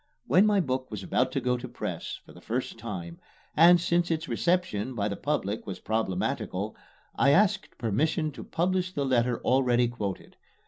[0.25, 3.19] When my book was about to go to press for the first time
[3.55, 6.75] and since its reception by the public was problematical,
[7.15, 10.37] I asked permission to publish the letter already quoted.